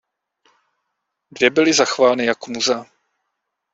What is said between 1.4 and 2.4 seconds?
byly zachovány